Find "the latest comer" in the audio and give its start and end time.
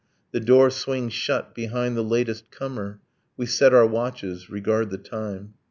1.95-3.01